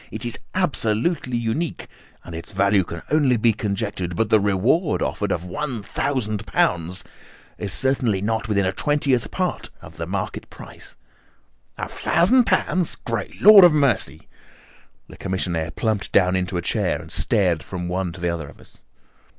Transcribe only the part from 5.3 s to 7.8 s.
of £ 1000 is